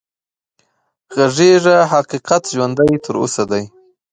[1.15, 3.63] غږېږه حقيقت ژوندی تر اوسه دی